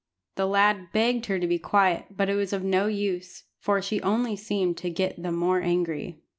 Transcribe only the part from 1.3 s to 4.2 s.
to be quiet, but it was of no use, for she